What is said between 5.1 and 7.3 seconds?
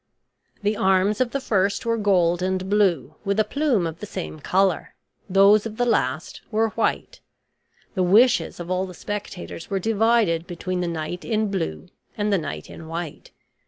those of the last were white.